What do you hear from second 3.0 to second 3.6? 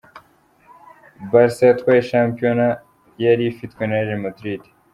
yari